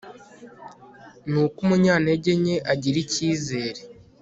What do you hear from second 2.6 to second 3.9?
agira icyizere